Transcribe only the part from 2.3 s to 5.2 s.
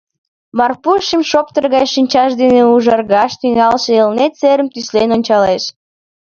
дене ужаргаш тӱҥалше Элнет серым тӱслен